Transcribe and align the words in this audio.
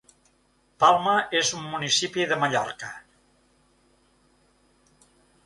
Palma 0.83 1.13
és 1.39 1.51
un 1.59 1.67
municipi 1.73 2.25
de 2.33 2.39
Mallorca. 2.45 2.91